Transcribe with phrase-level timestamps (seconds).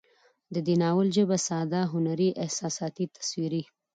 [0.53, 3.63] د دې ناول ژبه ساده، هنري، احساساتي، تصويري